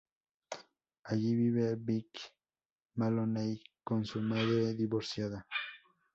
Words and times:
Allí 1.03 1.35
vive 1.35 1.75
Vicky 1.75 2.23
Maloney, 2.95 3.61
con 3.83 4.03
su 4.03 4.19
madre 4.19 4.73
divorciada. 4.73 5.45